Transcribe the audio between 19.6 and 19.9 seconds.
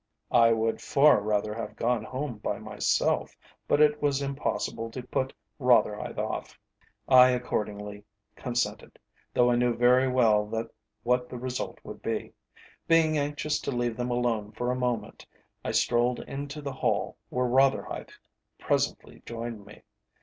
me.